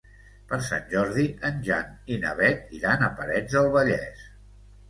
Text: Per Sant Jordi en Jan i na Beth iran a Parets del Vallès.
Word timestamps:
Per 0.51 0.57
Sant 0.67 0.87
Jordi 0.93 1.25
en 1.51 1.59
Jan 1.69 1.93
i 2.15 2.19
na 2.25 2.33
Beth 2.41 2.75
iran 2.81 3.07
a 3.09 3.11
Parets 3.21 3.59
del 3.59 3.71
Vallès. 3.77 4.29